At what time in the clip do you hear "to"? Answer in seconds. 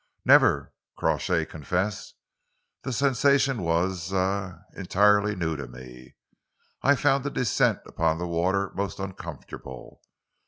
5.55-5.67